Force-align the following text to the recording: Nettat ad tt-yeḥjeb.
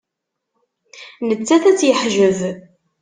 Nettat 1.27 1.61
ad 1.69 1.75
tt-yeḥjeb. 1.77 2.39